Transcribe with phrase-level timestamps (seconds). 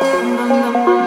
[0.00, 0.99] Bum bum bum bum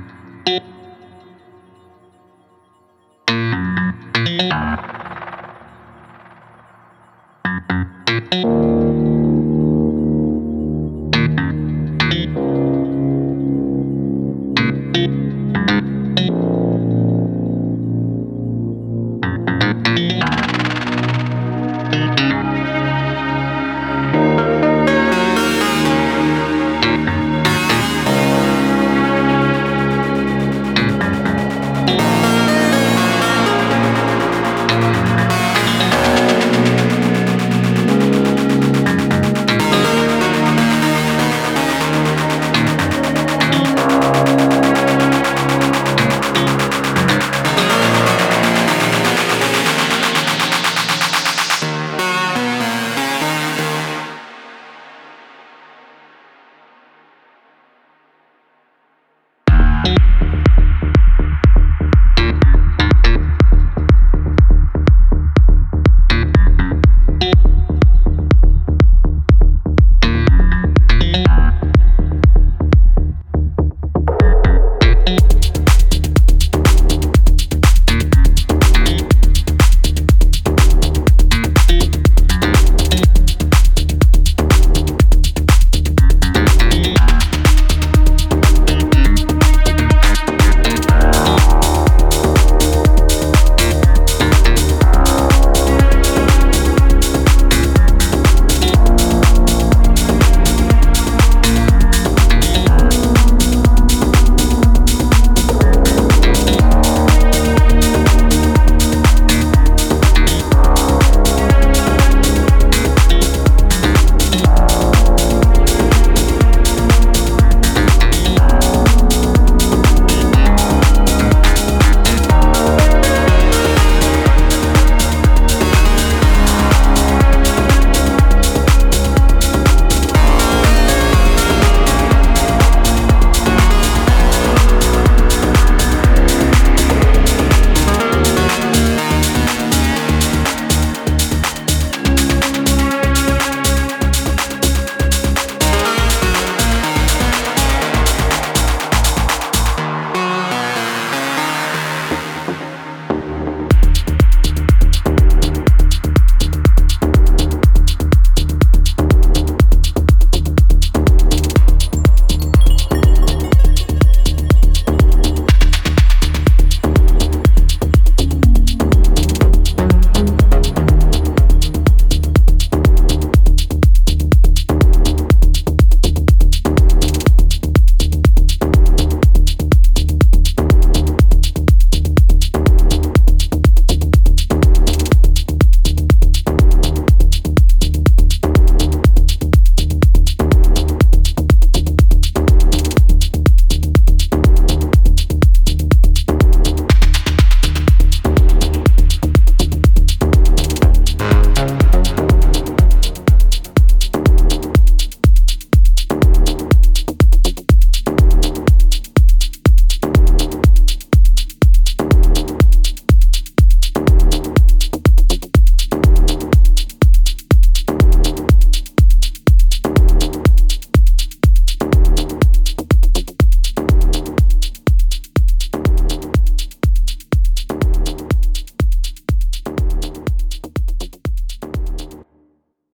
[4.26, 4.95] you